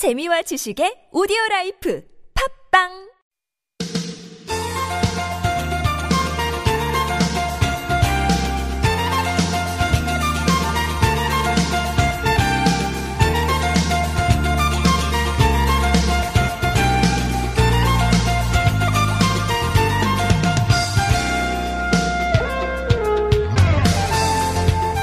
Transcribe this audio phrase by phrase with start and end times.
[0.00, 2.00] 재미와 지식의 오디오 라이프.
[2.32, 3.09] 팝빵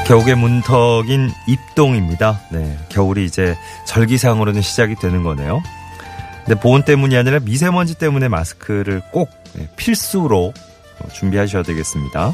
[0.07, 2.39] 겨우의 문턱인 입동입니다.
[2.49, 5.61] 네, 겨울이 이제 절기상으로는 시작이 되는 거네요.
[6.45, 10.53] 근데 보온 때문이 아니라 미세먼지 때문에 마스크를 꼭 네, 필수로
[11.13, 12.33] 준비하셔야 되겠습니다.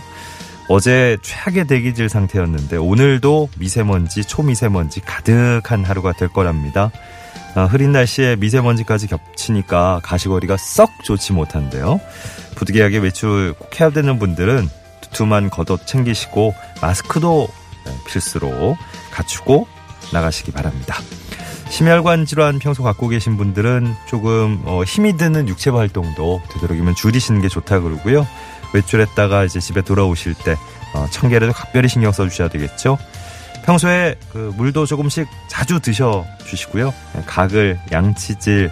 [0.69, 6.91] 어제 최악의 대기질 상태였는데 오늘도 미세먼지, 초미세먼지 가득한 하루가 될 거랍니다.
[7.55, 11.99] 아, 흐린 날씨에 미세먼지까지 겹치니까 가시거리가 썩 좋지 못한데요.
[12.53, 14.69] 부득이하게 외출 꼭 해야 되는 분들은
[15.01, 17.62] 두툼한 겉옷 챙기시고 마스크도 네,
[18.07, 18.77] 필수로
[19.11, 19.67] 갖추고
[20.11, 20.95] 나가시기 바랍니다.
[21.69, 27.47] 심혈관 질환 평소 갖고 계신 분들은 조금 어, 힘이 드는 육체 활동도 되도록이면 줄이시는 게
[27.47, 28.27] 좋다 그러고요.
[28.73, 30.55] 외출했다가 이제 집에 돌아오실 때
[30.93, 32.97] 어, 청결에도 각별히 신경 써주셔야 되겠죠.
[33.65, 36.93] 평소에 그 물도 조금씩 자주 드셔 주시고요.
[37.25, 38.69] 각을 양치질,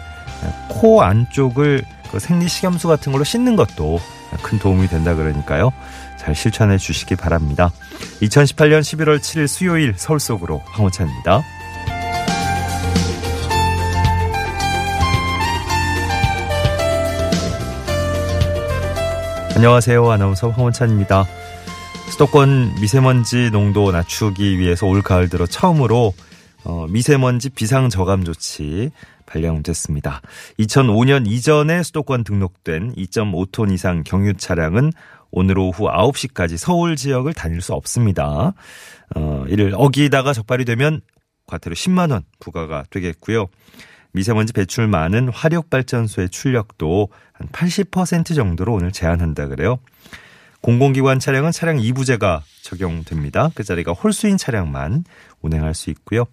[0.70, 4.00] 코 안쪽을 그 생리식염수 같은 걸로 씻는 것도
[4.42, 5.72] 큰 도움이 된다 그러니까요.
[6.22, 7.72] 잘 실천해 주시기 바랍니다.
[8.22, 11.42] 2018년 11월 7일 수요일 서울 속으로 황호찬입니다.
[19.56, 20.12] 안녕하세요.
[20.12, 21.26] 아나운서 황원찬입니다.
[22.12, 26.14] 수도권 미세먼지 농도 낮추기 위해서 올 가을 들어 처음으로
[26.64, 28.92] 어, 미세먼지 비상 저감 조치
[29.26, 30.22] 발령됐습니다.
[30.60, 34.92] 2005년 이전에 수도권 등록된 2.5톤 이상 경유 차량은
[35.32, 38.54] 오늘 오후 9시까지 서울 지역을 다닐 수 없습니다.
[39.16, 41.02] 어, 이를 어기다가 적발이 되면
[41.48, 43.48] 과태료 10만 원 부과가 되겠고요.
[44.14, 49.80] 미세먼지 배출 많은 화력발전소의 출력도 한 80% 정도로 오늘 제한한다 그래요.
[50.62, 53.50] 공공기관 차량은 차량 2부제가 적용됩니다.
[53.56, 55.06] 그 자리가 홀수인 차량만
[55.42, 56.26] 운행할 수 있고요.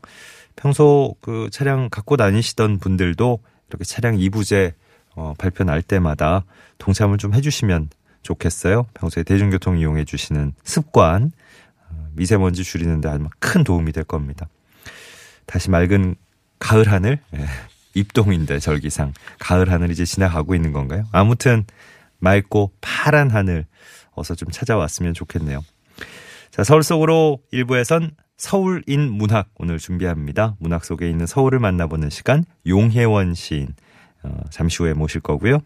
[0.55, 3.39] 평소 그 차량 갖고 다니시던 분들도
[3.69, 4.75] 이렇게 차량 2부제
[5.15, 6.45] 어, 발표 날 때마다
[6.79, 7.89] 동참을 좀 해주시면
[8.23, 8.87] 좋겠어요.
[8.95, 11.33] 평소에 대중교통 이용해 주시는 습관,
[11.89, 14.49] 어, 미세먼지 줄이는데 아주 큰 도움이 될 겁니다.
[15.47, 16.17] 다시 맑은
[16.59, 17.47] 가을 하늘, 예,
[17.95, 21.05] 입동인데 절기상 가을 하늘 이제 지나가고 있는 건가요?
[21.13, 21.65] 아무튼
[22.19, 23.67] 맑고 파란 하늘
[24.13, 25.65] 어서 좀 찾아왔으면 좋겠네요.
[26.51, 30.57] 자, 서울 속으로 일부에선 서울인 문학 오늘 준비합니다.
[30.61, 33.75] 문학 속에 있는 서울을 만나보는 시간 용혜원 시인
[34.23, 35.61] 어, 잠시 후에 모실 거고요.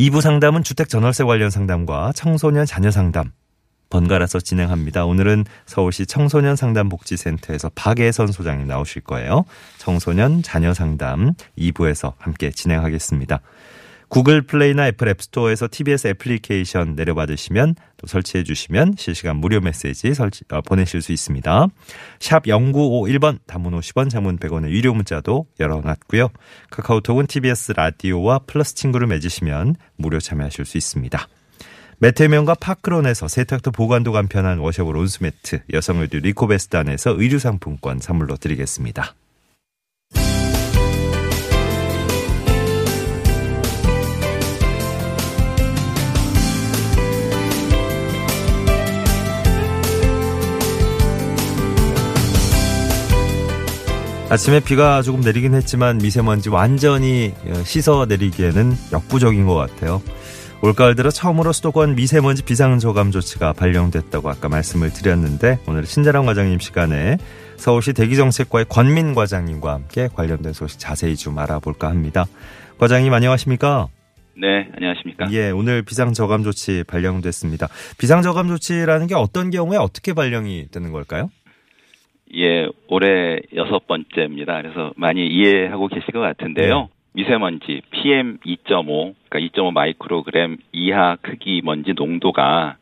[0.00, 3.32] 2부 상담은 주택 전월세 관련 상담과 청소년 자녀 상담
[3.90, 5.04] 번갈아서 진행합니다.
[5.04, 9.44] 오늘은 서울시 청소년 상담복지센터에서 박예선 소장이 나오실 거예요.
[9.76, 13.40] 청소년 자녀 상담 2부에서 함께 진행하겠습니다.
[14.10, 20.60] 구글 플레이나 애플 앱스토어에서 TBS 애플리케이션 내려받으시면 또 설치해 주시면 실시간 무료 메시지 설치, 어,
[20.62, 21.68] 보내실 수 있습니다.
[22.18, 26.28] 샵 0951번 단문 50원 장문 100원의 유료 문자도 열어놨고요.
[26.70, 31.28] 카카오톡은 TBS 라디오와 플러스 친구를 맺으시면 무료 참여하실 수 있습니다.
[31.98, 39.14] 매태명과 파크론에서 세탁도 보관도 간편한 washable 온수매트, 여성 의류 리코베스단에서 의류 상품권 선물로 드리겠습니다.
[54.30, 60.00] 아침에 비가 조금 내리긴 했지만 미세먼지 완전히 씻어 내리기에는 역부족인 것 같아요.
[60.62, 67.18] 올가을 들어 처음으로 수도권 미세먼지 비상저감 조치가 발령됐다고 아까 말씀을 드렸는데 오늘 신자랑 과장님 시간에
[67.56, 72.26] 서울시 대기정책과의 권민 과장님과 함께 관련된 소식 자세히 좀 알아볼까 합니다.
[72.78, 73.88] 과장님 안녕하십니까?
[74.40, 75.26] 네, 안녕하십니까?
[75.32, 77.66] 예, 오늘 비상저감 조치 발령됐습니다.
[77.98, 81.30] 비상저감 조치라는 게 어떤 경우에 어떻게 발령이 되는 걸까요?
[82.36, 84.62] 예, 올해 여섯 번째입니다.
[84.62, 86.80] 그래서 많이 이해하고 계실 것 같은데요.
[86.82, 86.88] 네.
[87.12, 92.76] 미세먼지 PM 2.5, 그러니까 2.5 마이크로그램 이하 크기 먼지 농도가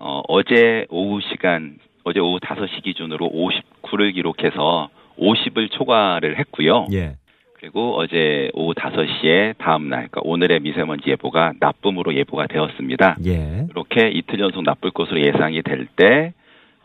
[0.00, 4.88] 어, 어제 오후 시간, 어제 오후 5시 기준으로 59를 기록해서
[5.18, 6.86] 50을 초과를 했고요.
[6.92, 7.16] 예.
[7.54, 13.16] 그리고 어제 오후 5시에 다음 날, 그러니까 오늘의 미세먼지 예보가 나쁨으로 예보가 되었습니다.
[13.26, 13.66] 예.
[13.70, 16.34] 이렇게 이틀 연속 나쁠 것으로 예상이 될 때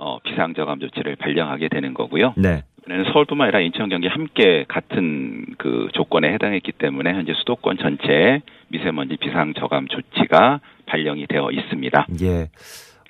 [0.04, 2.34] 어, 비상저감 조치를 발령하게 되는 거고요.
[2.36, 2.64] 네.
[2.82, 9.18] 이번에는 서울뿐만 아니라 인천, 경기 함께 같은 그 조건에 해당했기 때문에 현재 수도권 전체에 미세먼지
[9.18, 12.08] 비상저감 조치가 발령이 되어 있습니다.
[12.24, 12.50] 예.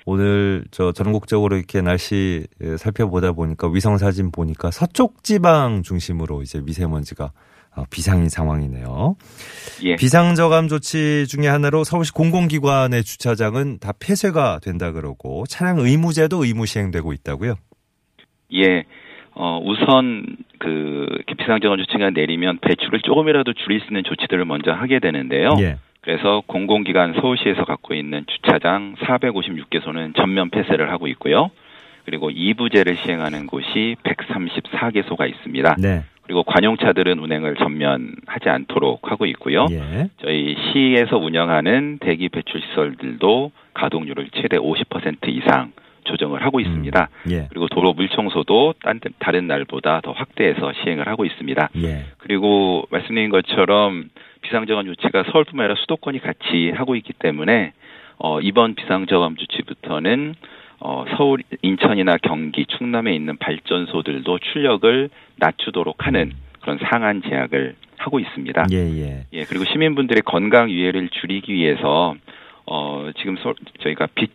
[0.04, 2.46] 오늘 저 전국적으로 이렇게 날씨
[2.76, 7.30] 살펴보다 보니까 위성 사진 보니까 서쪽 지방 중심으로 이제 미세먼지가 어,
[7.90, 9.16] 비상인 상황이네요.
[9.84, 9.96] 예.
[9.96, 17.12] 비상저감 조치 중에 하나로 서울시 공공기관의 주차장은 다 폐쇄가 된다 그러고 차량 의무제도 의무 시행되고
[17.12, 17.54] 있다고요?
[18.54, 18.84] 예.
[19.34, 21.06] 어, 우선 그
[21.38, 25.56] 비상저감 조치가 내리면 배출을 조금이라도 줄일 수 있는 조치들을 먼저 하게 되는데요.
[25.60, 25.78] 예.
[26.02, 31.50] 그래서 공공기관 서울시에서 갖고 있는 주차장 456개소는 전면 폐쇄를 하고 있고요.
[32.04, 35.76] 그리고 2부제를 시행하는 곳이 134개소가 있습니다.
[35.78, 36.02] 네.
[36.22, 39.66] 그리고 관용차들은 운행을 전면하지 않도록 하고 있고요.
[39.70, 40.08] 예.
[40.22, 45.72] 저희 시에서 운영하는 대기 배출 시설들도 가동률을 최대 50% 이상
[46.04, 47.08] 조정을 하고 있습니다.
[47.30, 47.46] 예.
[47.48, 51.70] 그리고 도로 물청소도 딴, 다른 날보다 더 확대해서 시행을 하고 있습니다.
[51.82, 52.04] 예.
[52.18, 54.08] 그리고 말씀드린 것처럼
[54.42, 57.72] 비상저감 조치가 서울뿐만 아니라 수도권이 같이 하고 있기 때문에
[58.18, 60.34] 어, 이번 비상저감 조치부터는
[60.84, 68.66] 어, 서울, 인천이나 경기, 충남에 있는 발전소들도 출력을 낮추도록 하는 그런 상한 제약을 하고 있습니다.
[68.72, 69.26] 예, 예.
[69.32, 72.16] 예, 그리고 시민분들의 건강 위해를 줄이기 위해서
[72.66, 74.30] 어, 지금 서, 저희가 빛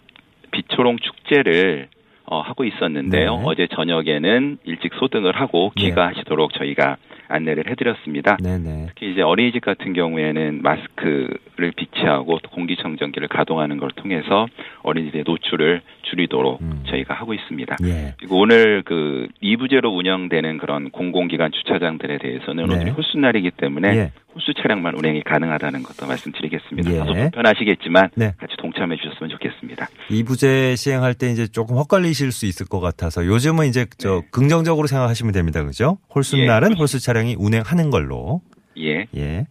[0.51, 1.89] 빛초롱 축제를
[2.25, 3.37] 어, 하고 있었는데요.
[3.37, 3.43] 네.
[3.45, 5.89] 어제 저녁에는 일찍 소등을 하고 예.
[5.89, 6.95] 귀가하시도록 저희가
[7.27, 8.37] 안내를 해드렸습니다.
[8.41, 8.87] 네네.
[8.87, 14.45] 특히 이제 어린이집 같은 경우에는 마스크 를 비치하고 또 공기청정기를 가동하는 걸 통해서
[14.83, 16.83] 어린이들의 노출을 줄이도록 음.
[16.87, 17.77] 저희가 하고 있습니다.
[17.83, 18.13] 예.
[18.19, 22.75] 그리고 오늘 그 2부제로 운영되는 그런 공공기관 주차장들에 대해서는 네.
[22.75, 24.11] 오늘 홀수날이기 때문에 예.
[24.35, 26.91] 홀수 차량만 운행이 가능하다는 것도 말씀드리겠습니다.
[26.91, 26.97] 예.
[26.99, 28.35] 다소 불편하시겠지만 네.
[28.37, 29.87] 같이 동참해 주셨으면 좋겠습니다.
[30.11, 34.27] 이부제 시행할 때 이제 조금 헛갈리실 수 있을 것 같아서 요즘은 이제 저 네.
[34.31, 35.63] 긍정적으로 생각하시면 됩니다.
[35.63, 35.97] 그죠?
[36.13, 36.81] 홀수 예, 날은 그렇습니다.
[36.81, 38.41] 홀수 차량이 운행하는 걸로.
[38.79, 39.07] 예.
[39.15, 39.45] 예.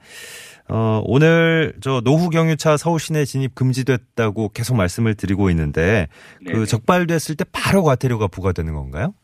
[0.68, 6.08] 어, 오늘 저 노후 경유차 서울 시내 진입 금지됐다고 계속 말씀을 드리고 있는데
[6.44, 6.58] 네네.
[6.58, 9.14] 그 적발됐을 때 바로 과태료가 부과되는 건가요?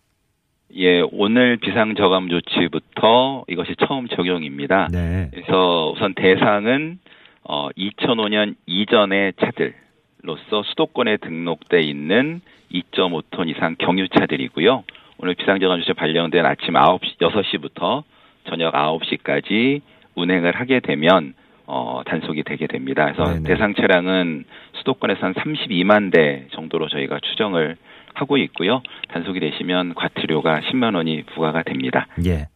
[0.75, 4.89] 예, 오늘 비상 저감 조치부터 이것이 처음 적용입니다.
[4.91, 5.29] 네.
[5.33, 6.99] 그래서 우선 대상은
[7.43, 12.41] 어 2005년 이전의 차들로서 수도권에 등록돼 있는
[12.73, 14.85] 2.5톤 이상 경유차들이고요.
[15.19, 18.05] 오늘 비상저감 조치 발령된 아침 9시 6시부터
[18.49, 19.81] 저녁 9시까지
[20.15, 21.35] 운행을 하게 되면
[21.67, 23.05] 어 단속이 되게 됩니다.
[23.12, 23.49] 그래서 네네.
[23.49, 24.44] 대상 차량은
[24.79, 27.77] 수도권에서 한 32만 대 정도로 저희가 추정을
[28.15, 28.83] 하고 있고요.
[29.09, 32.06] 단속이 되시면 과태료가 10만 원이 부과가 됩니다.
[32.27, 32.49] 예.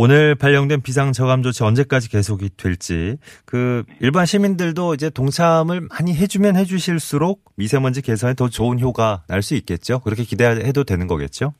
[0.00, 6.54] 오늘 발령된 비상 저감 조치 언제까지 계속이 될지 그 일반 시민들도 이제 동참을 많이 해주면
[6.56, 9.98] 해주실수록 미세먼지 개선에 더 좋은 효과 날 수 있겠죠.
[10.00, 11.52] 그렇게 기대해도 되는 거겠죠.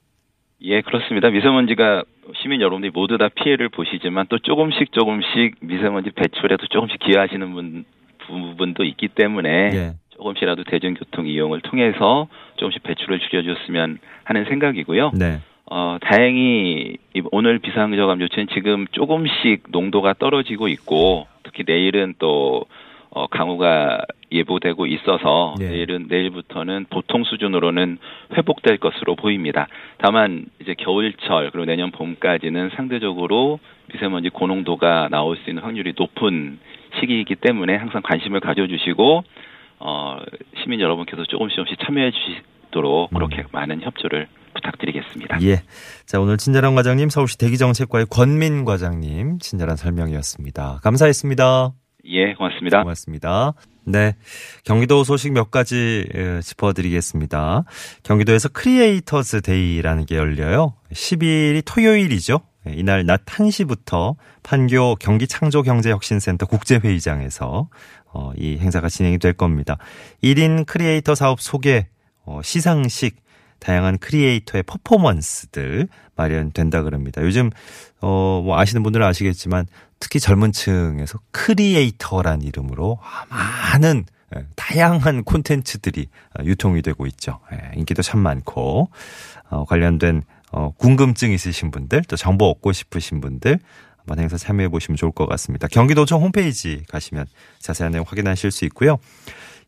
[0.63, 1.31] 예, 그렇습니다.
[1.31, 2.03] 미세먼지가
[2.43, 7.85] 시민 여러분들이 모두 다 피해를 보시지만 또 조금씩 조금씩 미세먼지 배출에도 조금씩 기여하시는 분,
[8.27, 9.93] 부분도 있기 때문에 예.
[10.17, 15.13] 조금씩이라도 대중교통 이용을 통해서 조금씩 배출을 줄여줬으면 하는 생각이고요.
[15.15, 15.39] 네.
[15.71, 22.65] 어, 다행히 이- 오늘 비상저감 조치는 지금 조금씩 농도가 떨어지고 있고 특히 내일은 또
[23.11, 25.69] 어, 강우가 예보되고 있어서 예.
[25.69, 27.99] 내일은 내일부터는 보통 수준으로는
[28.37, 29.67] 회복될 것으로 보입니다.
[29.99, 33.59] 다만 이제 겨울철 그리고 내년 봄까지는 상대적으로
[33.93, 36.59] 미세먼지 고농도가 나올 수 있는 확률이 높은
[37.01, 39.25] 시기이기 때문에 항상 관심을 가져주시고
[39.81, 40.19] 어,
[40.63, 45.41] 시민 여러분께서 조금씩 조금씩 참여해 주시도록 그렇게 많은 협조를 부탁드리겠습니다.
[45.43, 45.63] 예.
[46.05, 50.81] 자, 오늘 친절한 과장님, 서울시 대기정책과의 권민 과장님, 친절한 설명이었습니다.
[50.83, 51.71] 감사했습니다.
[52.11, 52.83] 예, 고맙습니다.
[52.83, 53.53] 고맙습니다.
[53.85, 54.15] 네.
[54.65, 57.65] 경기도 소식 몇 가지 에, 짚어드리겠습니다.
[58.03, 60.75] 경기도에서 Creators Day라는 게 열려요.
[60.93, 62.41] 10일이 토요일이죠.
[62.69, 67.69] 예, 이날 낮 1시부터 판교 경기창조경제혁신센터 국제회의장에서
[68.13, 69.77] 어, 이 행사가 진행이 될 겁니다.
[70.23, 71.89] 1인 크리에이터 사업 소개,
[72.25, 73.17] 어, 시상식,
[73.61, 77.23] 다양한 크리에이터의 퍼포먼스들 마련된다 그럽니다.
[77.23, 77.51] 요즘
[78.01, 79.67] 어 뭐 아시는 분들은 아시겠지만
[80.01, 84.05] 특히 젊은 층에서 크리에이터란 이름으로 많은
[84.37, 87.41] 예, 다양한 콘텐츠들이 어, 유통이 되고 있죠.
[87.53, 88.91] 예, 인기도 참 많고
[89.49, 93.59] 어, 관련된 어, 궁금증 있으신 분들 또 정보 얻고 싶으신 분들
[93.99, 95.69] 한번 행사 참여해 보시면 좋을 것 같습니다.
[95.69, 97.27] 경기도청 홈페이지 가시면
[97.61, 98.99] 자세한 내용 확인하실 수 있고요.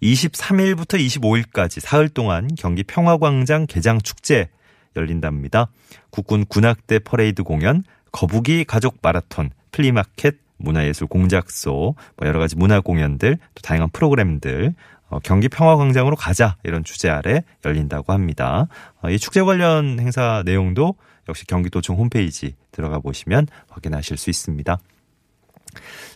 [0.03, 4.49] 23일부터 25일까지 사흘 동안 경기 평화광장 개장 축제
[4.97, 5.71] 열린답니다.
[6.11, 13.39] 국군 군악대 퍼레이드 공연, 거북이 가족 마라톤, 플리마켓, 문화예술 공작소, 뭐 여러 가지 문화 공연들,
[13.55, 14.75] 또 다양한 프로그램들,
[15.09, 18.69] 어, 경기 평화광장으로 가자 이런 주제 아래 열린다고 합니다.
[19.03, 20.95] 어, 이 축제 관련 행사 내용도
[21.29, 24.79] 역시 경기도청 홈페이지 들어가 보시면 확인하실 수 있습니다.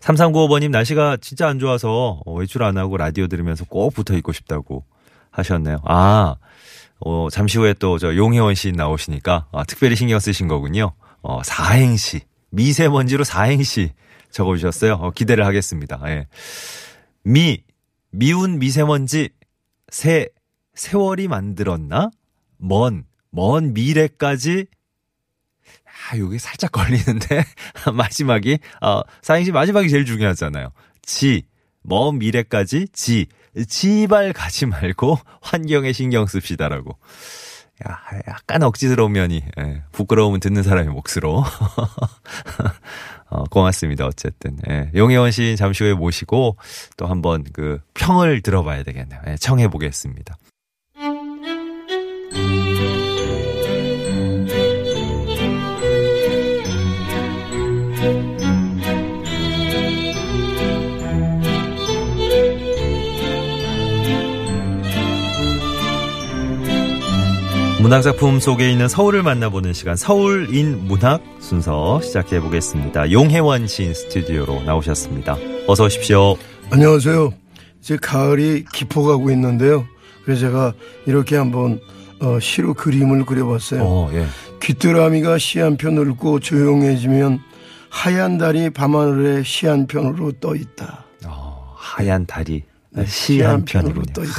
[0.00, 4.84] 3395번님 날씨가 진짜 안 좋아서 어, 외출 안 하고 라디오 들으면서 꼭 붙어 있고 싶다고
[5.30, 5.78] 하셨네요.
[5.84, 6.36] 아,
[7.00, 10.92] 어, 잠시 후에 또 저 용혜원 씨 나오시니까 아, 특별히 신경 쓰신 거군요.
[11.22, 12.22] 어, 사행시.
[12.54, 13.92] 미세먼지로 사행시
[14.30, 14.94] 적어주셨어요.
[14.94, 16.00] 어, 기대를 하겠습니다.
[16.06, 16.26] 예.
[17.22, 17.62] 미,
[18.10, 19.30] 미운 미세먼지,
[19.90, 20.28] 세,
[20.74, 22.10] 세월이 만들었나?
[22.58, 24.66] 먼, 먼 미래까지
[26.10, 27.44] 아, 요게 살짝 걸리는데.
[27.94, 30.70] 마지막이, 어, 사행시 마지막이 제일 중요하잖아요.
[31.02, 31.44] 지,
[31.82, 33.26] 먼 미래까지 지,
[33.68, 36.98] 지발 가지 말고 환경에 신경 씁시다라고.
[37.86, 41.42] 야, 약간 억지스러운 면이, 예, 부끄러움은 듣는 사람의 몫으로.
[43.30, 44.06] 어, 고맙습니다.
[44.06, 44.58] 어쨌든.
[44.70, 46.56] 예, 용혜원 시인 잠시 후에 모시고
[46.96, 49.20] 또 한번 그 평을 들어봐야 되겠네요.
[49.26, 50.36] 예, 청해 보겠습니다.
[67.84, 73.12] 문학작품 속에 있는 서울을 만나보는 시간 서울인 문학 순서 시작해 보겠습니다.
[73.12, 75.36] 용혜원 시인 스튜디오로 나오셨습니다.
[75.66, 76.34] 어서 오십시오.
[76.70, 77.34] 안녕하세요.
[77.82, 79.86] 이제 가을이 깊어가고 있는데요.
[80.24, 80.72] 그래서 제가
[81.04, 81.78] 이렇게 한번
[82.22, 83.82] 어, 시로 그림을 그려봤어요.
[83.84, 84.24] 어, 예.
[84.62, 87.38] 귀뚜라미가 시 한 편 읊고 조용해지면
[87.90, 91.04] 하얀 달이 밤하늘에 시 한 편으로 떠 있다.
[91.26, 92.62] 어, 하얀 달이
[92.92, 94.32] 네, 시한 편으로 떠 있다.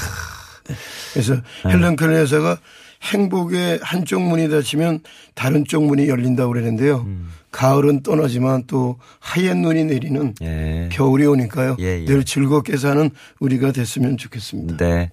[0.68, 0.76] 네.
[1.14, 2.58] 그래서 헬렌 켈러 여사가
[3.06, 5.02] 행복의 한쪽 문이 닫히면
[5.34, 7.04] 다른 쪽 문이 열린다고 그러는데요.
[7.06, 7.30] 음.
[7.52, 10.90] 가을은 떠나지만 또 하얀 눈이 내리는 예.
[10.92, 11.78] 겨울이 오니까요.
[11.80, 12.06] 예, 예.
[12.06, 13.10] 늘 즐겁게 사는
[13.40, 14.78] 우리가 됐으면 좋겠습니다.
[14.78, 15.12] 네.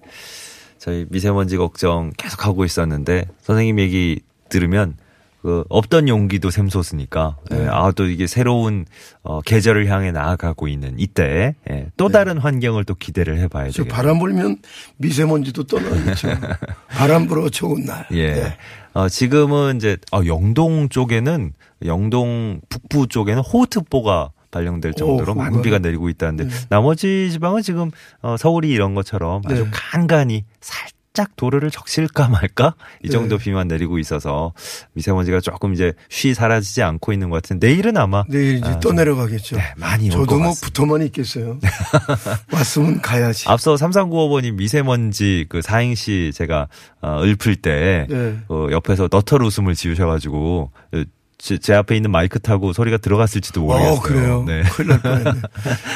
[0.77, 4.19] 저희 미세먼지 걱정 계속 하고 있었는데 선생님 얘기
[4.49, 4.97] 들으면
[5.43, 7.63] 그 없던 용기도 샘솟으니까 네.
[7.63, 8.85] 예, 아또 이게 새로운
[9.23, 13.93] 어 계절을 향해 나아가고 있는 이때 예, 또 다른 환경을 또 기대를 해봐야 저 되겠네요.
[13.93, 14.57] 바람 불면
[14.97, 16.29] 미세먼지도 떠나겠죠.
[16.87, 18.07] 바람 불어 좋은 날.
[18.11, 18.33] 예.
[18.33, 18.57] 네.
[18.93, 21.51] 어, 지금은 이제 어, 영동 쪽에는
[21.85, 25.61] 영동 북부 쪽에는 호우특보가 발령될 정도로 오, 많은 호우가.
[25.63, 26.55] 비가 내리고 있다는데 네.
[26.69, 29.69] 나머지 지방은 지금 어, 서울이 이런 것처럼 아주 네.
[29.73, 30.93] 간간히 살짝
[31.35, 33.43] 도로를 적실까 말까 이 정도 네.
[33.43, 34.53] 비만 내리고 있어서
[34.93, 38.89] 미세먼지가 조금 이제 쉬 사라지지 않고 있는 것 같은데 내일은 아마 내일 이제 아, 또
[38.89, 39.55] 좀, 내려가겠죠.
[39.55, 40.67] 네, 많이 올 저도 것뭐 같습니다.
[40.67, 41.59] 붙어만 있겠어요.
[42.51, 43.47] 왔으면 가야지.
[43.47, 46.67] 앞서 3395번님 미세먼지 그 사행시 제가
[47.01, 48.37] 어, 읊을 때 네.
[48.47, 51.03] 그 옆에서 너털 웃음을 지으셔가지고 어,
[51.37, 53.93] 제, 제 앞에 있는 마이크 타고 소리가 들어갔을지도 모르겠어요.
[53.93, 54.43] 어, 그래요.
[54.47, 54.63] 네.
[54.63, 55.31] 큰일 날 뻔했네.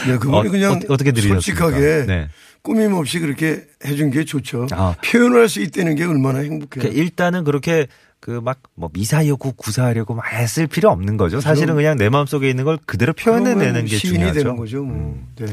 [0.07, 1.39] 네, 그분이 어, 그냥 어, 들으셨습니까?
[1.39, 2.29] 솔직하게 네.
[2.67, 4.67] 꾸밈 없이 그렇게 해준 게 좋죠.
[4.71, 4.93] 아.
[5.05, 6.67] 표현할 수 있다는 게 얼마나 행복해요.
[6.81, 7.87] 그러니까 일단은 그렇게
[8.19, 11.39] 그 막 뭐 미사여구 구사하려고 막 애쓸 필요 없는 거죠.
[11.39, 11.75] 사실은.
[11.75, 14.39] 그냥 내 마음속에 있는 걸 그대로 표현해내는 게 시인이 중요하죠.
[14.39, 14.83] 되는 거죠.
[14.83, 15.17] 뭐.
[15.39, 15.45] 네.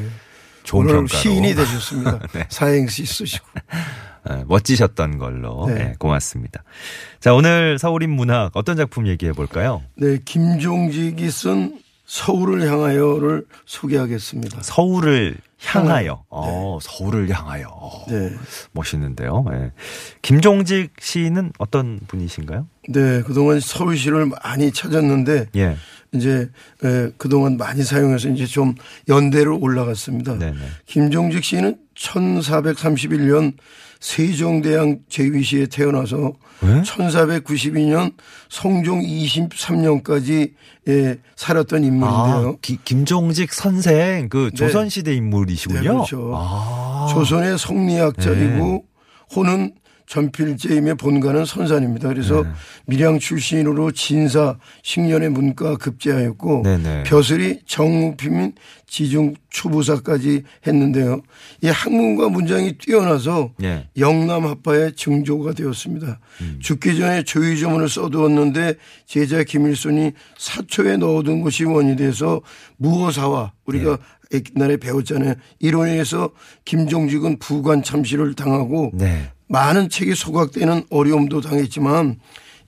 [0.65, 1.19] 좋은 오늘 평가로.
[1.21, 2.19] 시인이 되셨습니다.
[2.35, 2.47] 네.
[2.49, 3.47] 사행시 쓰시고.
[4.29, 5.75] 네, 멋지셨던 걸로 네.
[5.75, 6.65] 네, 고맙습니다.
[7.21, 9.83] 자 오늘 서울인 문학 어떤 작품 얘기해 볼까요?
[9.97, 14.63] 네, 김종직이 쓴 서울을 향하여를 소개하겠습니다.
[14.63, 16.13] 서울을 향하여.
[16.15, 16.19] 네.
[16.31, 17.69] 어, 서울을 향하여.
[17.69, 18.31] 어, 네.
[18.73, 19.45] 멋있는데요.
[19.53, 19.73] 예.
[20.23, 22.67] 김종직 시인은 어떤 분이신가요?
[22.89, 25.77] 네, 그동안 서울시를 많이 찾았는데 예.
[26.15, 26.49] 이제
[26.85, 28.75] 에, 그동안 많이 사용해서 이제 좀
[29.09, 30.39] 연대로 올라갔습니다.
[30.39, 30.57] 네네.
[30.87, 33.55] 김종직 씨는 1431년
[34.01, 36.83] 세종대왕 제위시에 태어나서 왜?
[36.83, 38.13] 1492년
[38.51, 40.53] 성종 23년까지
[40.89, 42.59] 예, 살았던 아, 인물인데요.
[42.61, 44.57] 기- 김종직 선생 그 네.
[44.57, 45.81] 조선시대 인물이시군요.
[45.81, 46.33] 네, 그렇죠.
[46.37, 47.09] 아.
[47.13, 48.83] 조선의 성리학자이고 네.
[49.35, 49.73] 호는
[50.07, 52.09] 전필 제임의 본가는 선산입니다.
[52.09, 52.49] 그래서 네.
[52.87, 57.03] 밀양 출신으로 진사 식년의 문과 급제하였고 네네.
[57.05, 58.53] 벼슬이 정우피민
[58.87, 61.23] 지중 추부사까지 했는데요.
[61.63, 63.89] 이 학문과 문장이 뛰어나서 예.
[63.97, 66.21] 영남 학파의 증조가 되었습니다.
[66.61, 68.75] 죽기 전에 조의조문을 써두었는데
[69.07, 72.41] 제자 김일손이 사초에 넣어둔 것이 원이 돼서
[72.77, 73.99] 무어사와 우리가
[74.33, 75.35] 옛날에 배웠잖아요.
[75.59, 76.31] 이론에 의해서
[76.65, 79.31] 김종직은 부관 참시를 당하고 네.
[79.55, 82.19] 많은 책이 소각되는 어려움도 당했지만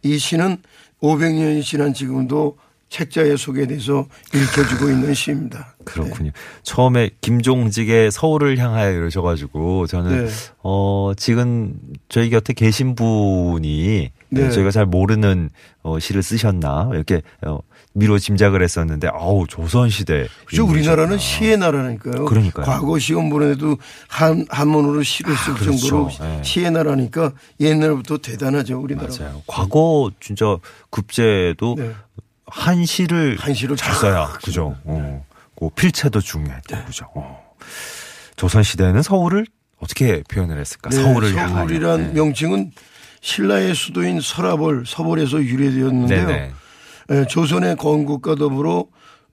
[0.04, 0.58] 이 시는
[1.02, 5.74] 500년이 지난 지금도 책자에 소개돼서 읽혀주고 있는 시입니다.
[5.84, 6.30] 그렇군요.
[6.62, 10.30] 처음에 김종직의 서울을 향하여 이러셔가지고 저는 네.
[10.62, 11.74] 어 지금
[12.08, 14.50] 저희 곁에 계신 분이 네.
[14.50, 15.50] 저희가 잘 모르는
[15.82, 17.58] 어, 시를 쓰셨나 이렇게 어,
[17.96, 20.66] 미로 짐작을 했었는데 아우 조선 시대 그죠?
[20.66, 22.26] 우리나라는 시의 나라니까요.
[22.26, 22.66] 그러니까요.
[22.66, 25.78] 과거 시험 보내도 한, 한문으로 시를 쓸 아, 그렇죠.
[25.78, 26.42] 정도로 네.
[26.44, 29.08] 시의 나라니까 옛날부터 대단하죠, 우리나라.
[29.18, 29.42] 맞아요.
[29.46, 30.44] 과거 진짜
[30.90, 31.92] 급제도 네.
[32.46, 34.76] 한 시를 한 시를 잘 써야 쫙 그죠.
[34.84, 35.24] 어.
[35.58, 37.06] 그 필체도 중요했고 그죠.
[37.14, 37.42] 어.
[38.36, 39.46] 조선 시대에는 서울을
[39.78, 40.90] 어떻게 표현을 했을까?
[40.90, 41.32] 네, 서울을.
[41.32, 42.12] 서울이란 네.
[42.12, 42.72] 명칭은
[43.22, 46.26] 신라의 수도인 설화벌 서벌에서 유래되었는데요.
[46.26, 46.52] 네네.
[47.10, 48.86] 에, 조선의 건국과 더불어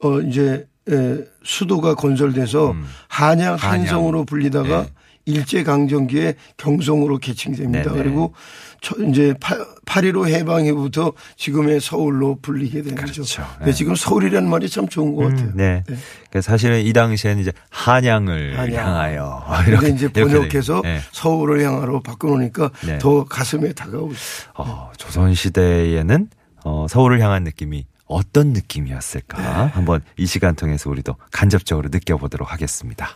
[0.03, 2.86] 어 이제 에, 수도가 건설돼서 음.
[3.08, 3.56] 한양.
[3.56, 4.89] 한성으로 불리다가 네.
[5.25, 7.92] 일제 강점기에 경성으로 개칭됩니다.
[7.94, 8.03] 네네.
[8.03, 8.34] 그리고
[8.82, 13.22] 저 이제 8.15 해방 이후부터 지금의 서울로 불리게 된 거죠.
[13.22, 13.46] 그렇죠.
[13.58, 13.74] 근데 네.
[13.74, 15.46] 지금 서울이라는 말이 참 좋은 것 같아요.
[15.48, 15.84] 음, 네.
[15.88, 15.96] 네.
[16.30, 18.86] 그러니까 사실은 이 당시에는 이제 한양을 한양.
[18.86, 21.00] 향하여 이렇게 이제 번역해서 돼- 네.
[21.13, 22.98] 서울을 향하로 바꿔놓으니까 네.
[22.98, 24.18] 더 가슴에 다가오죠.
[24.56, 26.27] 어, 조선 시대에는
[26.63, 29.38] 어, 서울을 향한 느낌이 어떤 느낌이었을까?
[29.38, 29.70] 네.
[29.72, 33.10] 한번 이 시간 통해서 우리도 간접적으로 느껴보도록 하겠습니다.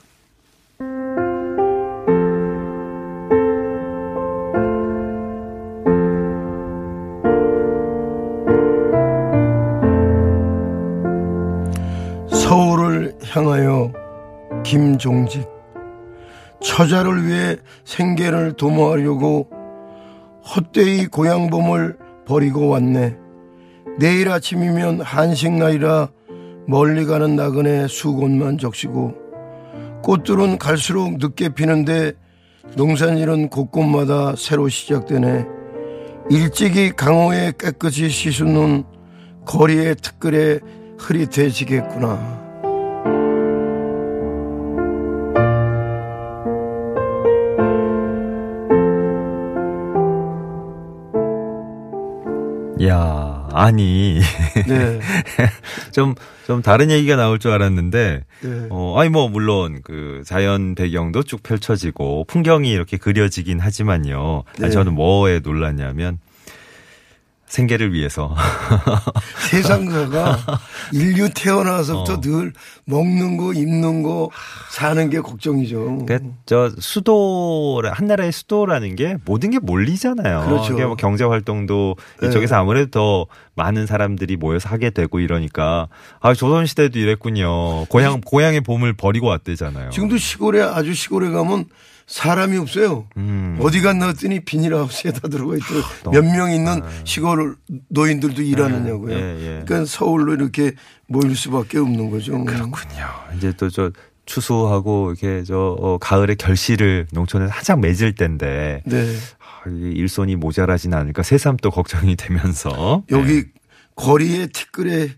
[12.30, 13.92] 서울을 향하여
[14.64, 15.48] 김종직
[16.62, 19.50] 처자를 위해 생계를 도모하려고
[20.56, 23.27] 헛되이 고향봄을 버리고 왔네.
[24.00, 26.10] 내일 아침이면 한식 날이라
[26.68, 29.14] 멀리 가는 나그네 수곤만 적시고
[30.04, 32.14] 꽃들은 갈수록 늦게 피는데
[32.76, 35.46] 농산일은 곳곳마다 새로 시작되네.
[36.30, 38.84] 일찍이 강호에 깨끗이 씻은 눈
[39.46, 40.60] 거리의 특글에
[40.98, 42.46] 흐릿해지겠구나.
[52.86, 54.20] 야, 아니
[54.68, 55.00] 네.
[55.92, 56.16] 좀
[56.48, 58.68] 좀 다른 얘기가 나올 줄 알았는데 네.
[58.70, 64.44] 어, 아니 뭐 물론 그 자연 배경도 쭉 펼쳐지고 풍경이 이렇게 그려지긴 하지만요.
[64.56, 64.70] 아니, 네.
[64.70, 66.20] 저는 뭐에 놀랐냐면
[67.48, 68.36] 생계를 위해서
[69.50, 70.38] 세상사가
[70.92, 72.22] 인류 태어나서부터 어.
[72.22, 72.54] 늘
[72.86, 74.30] 먹는 거, 입는 거,
[74.70, 76.06] 사는 게 걱정이죠.
[76.06, 80.46] 그저 수도 한 나라의 수도라는 게 모든 게 몰리잖아요.
[80.46, 80.74] 그렇죠.
[80.74, 82.28] 뭐 경제 활동도 네.
[82.28, 85.88] 이쪽에서 아무래도 더 많은 사람들이 모여서 하게 되고 이러니까
[86.20, 87.86] 아 조선 시대도 이랬군요.
[87.86, 89.90] 고향 고향의 봄을 버리고 왔대잖아요.
[89.92, 91.66] 지금도 시골에 아주 시골에 가면
[92.08, 93.06] 사람이 없어요.
[93.18, 93.58] 음.
[93.62, 95.84] 어디 갔나 했더니 비닐하우스에 다 들어가 있더라고요.
[96.06, 97.58] 너무- 몇명 있는 시골
[97.90, 99.14] 노인들도 일하느냐고요.
[99.14, 99.64] 예, 예.
[99.66, 100.72] 그러니까 서울로 이렇게
[101.08, 102.44] 모일 수밖에 없는 거죠.
[102.46, 103.06] 그렇군요.
[103.36, 103.92] 이제 또 저
[104.26, 109.16] 추수하고 이렇게 저 어, 가을에 결실을 농촌에서 한창 맺을 때인데 네.
[109.40, 113.44] 아, 일손이 모자라진 않을까 새삼 또 걱정이 되면서 여기 네.
[113.96, 115.10] 거리의 티끌에 에,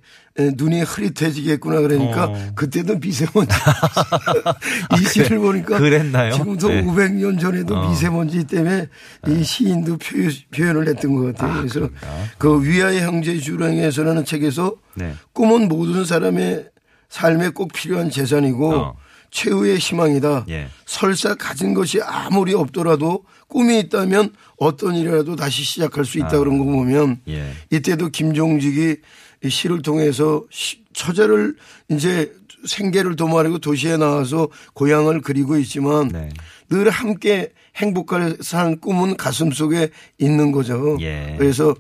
[0.56, 2.36] 눈이 흐릿해지겠구나 그러니까 어.
[2.36, 3.54] 아, 그때도 미세먼지
[5.00, 6.34] 이 시를 보니까 그랬나요?
[6.34, 6.84] 지금도 네.
[6.84, 7.90] 500년 전에도 어.
[7.90, 8.88] 미세먼지 때문에
[9.28, 11.52] 이 시인도 표현, 을 했던 것 같아요.
[11.52, 12.00] 아, 그래서 그런가?
[12.38, 15.14] 그 위아의 형제 주랑에서라는 책에서 네.
[15.34, 16.70] 꿈은 모든 사람의
[17.10, 18.96] 삶에 꼭 필요한 재산이고 어.
[19.32, 20.46] 최후의 희망이다.
[20.50, 20.70] 예.
[20.86, 26.66] 설사 가진 것이 아무리 없더라도 꿈이 있다면 어떤 일이라도 다시 시작할 수 있다 그런 거
[26.66, 27.52] 보면 예.
[27.70, 28.98] 이때도 김종직이
[29.44, 31.56] 이 시를 통해서 시- 처자를
[31.90, 32.34] 이제
[32.66, 36.30] 생계를 도모하려고 도시에 나와서 고향을 그리고 있지만 네.
[36.70, 40.98] 늘 함께 행복할 사는 꿈은 가슴 속에 있는 거죠.
[41.00, 41.36] 예.
[41.38, 41.74] 그래서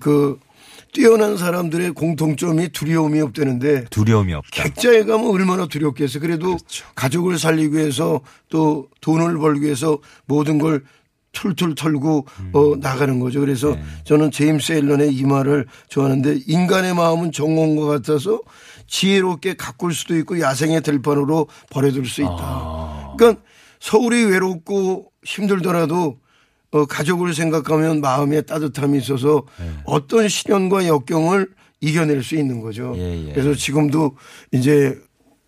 [0.00, 0.40] 그
[0.92, 4.62] 뛰어난 사람들의 공통점이 두려움이 없다는데 두려움이 없다.
[4.64, 6.20] 객자에 가면 얼마나 두렵겠어요.
[6.20, 6.84] 그래도 그렇죠.
[6.96, 10.84] 가족을 살리기 위해서 또 돈을 벌기 위해서 모든 걸
[11.34, 13.40] 툴툴 털고 어, 나가는 거죠.
[13.40, 13.74] 그래서 음.
[13.74, 13.82] 네.
[14.04, 18.40] 저는 제임스 앨런의 이 말을 좋아하는데 인간의 마음은 정원과 같아서
[18.86, 22.38] 지혜롭게 가꿀 수도 있고 야생의 들판으로 버려둘 수 있다.
[22.40, 23.14] 아.
[23.18, 23.42] 그러니까
[23.80, 26.18] 서울이 외롭고 힘들더라도
[26.70, 29.70] 어, 가족을 생각하면 마음에 따뜻함이 있어서 네.
[29.84, 31.48] 어떤 시련과 역경을
[31.80, 32.94] 이겨낼 수 있는 거죠.
[32.96, 33.32] 예, 예.
[33.32, 34.16] 그래서 지금도
[34.52, 34.98] 이제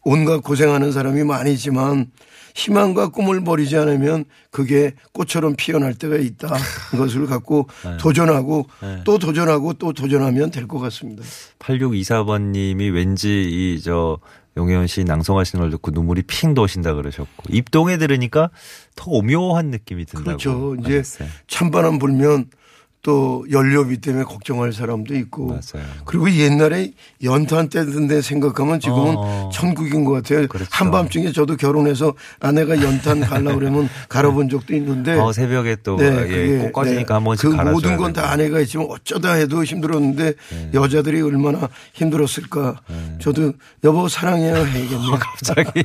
[0.05, 2.12] 온갖 고생하는 사람이 많이지만
[2.56, 6.56] 희망과 꿈을 버리지 않으면 그게 꽃처럼 피어날 때가 있다.
[6.94, 7.68] 이것을 갖고
[8.00, 9.02] 도전하고 네.
[9.04, 11.22] 또 도전하고 또 도전하면 될 것 같습니다.
[11.60, 13.28] 8624번 님이 왠지
[13.76, 14.18] 이 저
[14.56, 18.48] 용혜원 씨 낭송하시는 걸 듣고 눈물이 핑 도신다 그러셨고 입동에 들으니까
[18.96, 20.24] 더 오묘한 느낌이 든다고.
[20.24, 20.76] 그렇죠.
[20.80, 21.28] 이제 하셨어요.
[21.46, 22.46] 찬바람 불면
[23.06, 25.86] 또 연료비 때문에 걱정할 사람도 있고 맞아요.
[26.06, 26.90] 그리고 옛날에
[27.22, 29.50] 연탄 때던데 생각하면 지금은 어.
[29.52, 30.48] 천국인 것 같아요.
[30.48, 30.68] 그렇죠.
[30.72, 36.70] 한밤중에 저도 결혼해서 아내가 연탄 갈라 그러면 갈아본 적도 있는데 어, 새벽에 또 네, 예,
[36.72, 37.12] 꺼지니까 네.
[37.14, 38.32] 한 번씩 그 모든 건 다.
[38.32, 40.32] 아내가 있지만 어쩌다 해도 힘들었는데
[40.74, 42.80] 여자들이 얼마나 힘들었을까.
[43.20, 43.52] 저도
[43.84, 45.10] 여보 사랑해요 해야겠네요.
[45.20, 45.84] 갑자기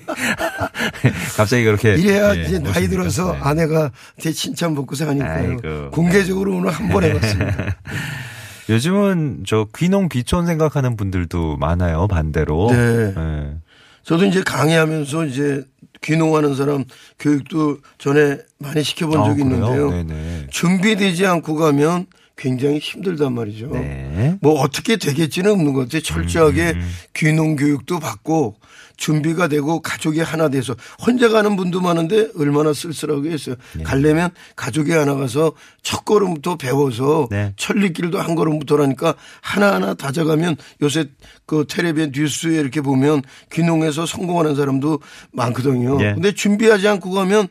[1.38, 2.88] 갑자기 그렇게 이래야 예, 이제 나이.
[2.88, 3.40] 들어서 네.
[3.42, 5.58] 아내가 대 칭찬 하니까요.
[5.62, 5.92] 아이고.
[5.92, 7.78] 공개적으로 오늘 한 번 해봤습니다.
[8.70, 12.70] 요즘은 저 귀농 귀촌 생각하는 분들도 많아요 반대로.
[12.72, 13.14] 네.
[13.18, 13.58] 예.
[14.04, 15.64] 저도 이제 강의하면서 이제
[16.02, 16.84] 귀농하는 사람
[17.20, 19.56] 교육도 전에 많이 시켜본 아, 적이 그래요?
[19.56, 19.92] 있는데요.
[19.92, 20.48] 네네.
[20.50, 23.68] 준비되지 않고 가면 굉장히 힘들단 말이죠.
[23.68, 24.38] 네.
[24.42, 26.02] 뭐 어떻게 되겠지는 없는 것 같아요.
[26.02, 26.92] 철저하게 음.
[27.14, 28.56] 귀농 교육도 받고
[29.02, 33.56] 준비가 되고 가족이 하나 돼서 혼자 가는 분도 많은데 얼마나 쓸쓸하게 했어요.
[33.76, 33.84] 네.
[33.84, 37.52] 가려면 가족이 하나 가서 첫 걸음부터 배워서 네.
[37.58, 41.10] 천리길도 한 걸음부터라니까 하나하나 다져가면 요새
[41.48, 45.00] 그 텔레비전 뉴스에 이렇게 보면 귀농해서 성공하는 사람도
[45.32, 46.00] 많거든요.
[46.02, 46.14] 예.
[46.14, 47.48] 근데 준비하지 않고 가면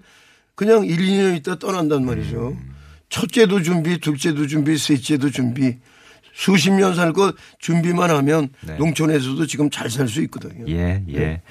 [0.55, 2.57] 그냥 1, 2년 있다 떠난단 말이죠.
[2.61, 2.75] 음.
[3.09, 5.79] 첫째도 준비, 둘째도 준비, 셋째도 준비.
[6.41, 8.77] 수십 년 살 것 준비만 하면 네.
[8.79, 10.65] 농촌에서도 지금 잘 살 수 있거든요.
[10.69, 11.43] 예, 예.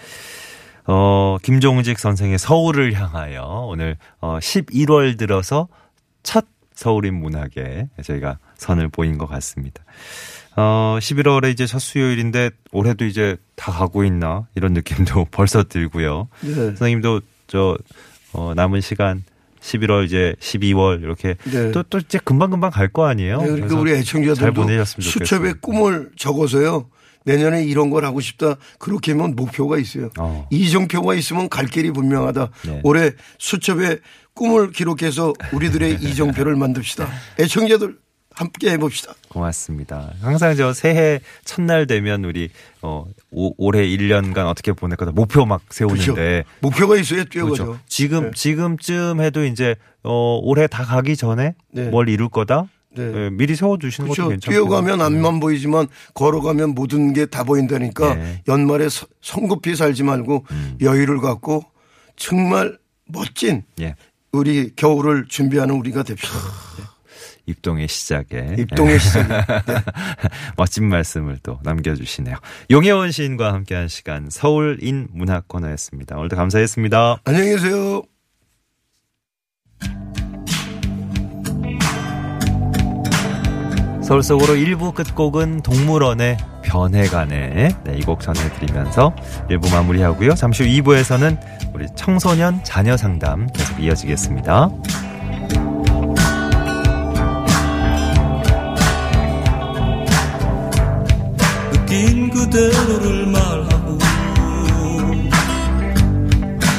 [0.86, 5.68] 어, 김종직 선생의 서울을 향하여 오늘 어, 11월 들어서
[6.24, 9.84] 첫 서울인 문학에 저희가 선을 보인 것 같습니다.
[10.56, 16.30] 어, 11월에 이제 첫 수요일인데 올해도 이제 다 가고 있나 이런 느낌도 벌써 들고요.
[16.42, 16.54] 네.
[16.54, 17.78] 선생님도 저
[18.34, 19.24] 어, 남은 시간
[19.62, 21.72] 11월 이제 12월 이렇게 네.
[21.72, 23.42] 또또 이제 금방 금방 갈 거 아니에요.
[23.42, 24.86] 네, 그러니까 우리 잘 애청자들도.
[24.86, 26.90] 수첩에 꿈을 적어서요.
[27.26, 28.56] 내년에 이런 걸 하고 싶다.
[28.80, 30.10] 그렇게 하면 목표가 있어요.
[30.18, 30.48] 어.
[30.50, 32.50] 이정표가 있으면 갈 길이 분명하다.
[32.66, 32.80] 네.
[32.84, 34.00] 올해 수첩에
[34.34, 37.08] 꿈을 기록해서 우리들의 이정표를 만듭시다.
[37.40, 37.98] 애청자들
[38.40, 39.14] 함께 해봅시다.
[39.28, 40.14] 고맙습니다.
[40.22, 42.50] 항상 저 새해 첫날 되면 우리
[42.82, 45.98] 어 오, 올해 1년간 어떻게 보낼 거다 목표 막 그렇죠.
[45.98, 47.66] 세우는데 목표가 있어야 뛰어가죠.
[47.66, 47.80] 그렇죠.
[47.88, 48.32] 지금 네.
[48.34, 51.90] 지금쯤 해도 이제 어 올해 다 가기 전에 네.
[51.90, 52.68] 뭘 이룰 거다.
[52.96, 53.04] 네.
[53.26, 54.30] 예, 미리 세워 주시는 것도 그렇죠.
[54.30, 54.52] 괜찮고.
[54.54, 58.42] 뛰어가면 앞만 보이지만 걸어가면 모든 게 다 보인다니까 네.
[58.48, 60.46] 연말에 서- 성급히 살지 말고
[60.82, 61.66] 여유를 갖고
[62.16, 63.96] 정말 멋진 예.
[64.32, 66.38] 우리 겨울을 준비하는 우리가 됩시다.
[67.50, 69.46] 입동의 시작에 입동의 시작.
[70.56, 72.36] 멋진 말씀을 또 남겨주시네요.
[72.72, 76.18] 용혜원 시인과 함께한 시간 서울인 문학 코너였습니다.
[76.18, 77.22] 오늘도 감사했습니다.
[77.26, 78.04] 안녕히 계세요.
[84.02, 87.70] 서울 속으로 1부 끝곡은 동물원의 변해가네.
[87.84, 89.14] 네, 이 곡 전해드리면서
[89.50, 90.34] 1부 마무리하고요.
[90.34, 91.38] 잠시 후 2부에서는
[91.76, 94.70] 우리 청소년 자녀 상담 계속 이어지겠습니다.
[102.50, 104.00] 그대로를 말하고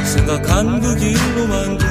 [0.05, 1.89] 생각한 그 길로만 둥